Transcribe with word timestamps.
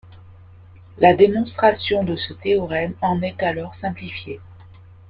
La 0.97 1.13
démonstration 1.13 2.03
de 2.03 2.15
ce 2.15 2.33
théorème 2.33 2.95
en 3.01 3.21
est 3.21 3.39
alors 3.43 3.75
simplifiée. 3.81 4.39